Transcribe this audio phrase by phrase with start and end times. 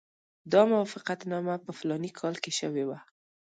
[0.51, 2.99] دا موافقتنامه په فلاني کال کې شوې وه.